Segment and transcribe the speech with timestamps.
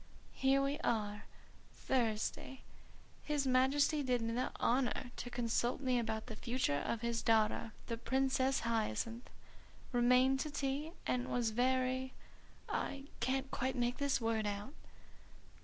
[0.33, 1.25] "Here we are!
[1.71, 2.61] 'Thursday.
[3.23, 7.71] His Majesty did me the honour to consult me about the future of his daughter,
[7.85, 9.29] the Princess Hyacinth.
[9.91, 12.13] Remained to tea and was very'
[12.67, 14.73] I can't quite make this word out."